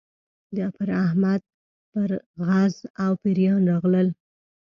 پر 0.75 0.89
احمد 1.05 1.41
پرغز 1.91 2.73
او 3.03 3.11
پېریان 3.21 3.61
راغلل. 3.71 4.07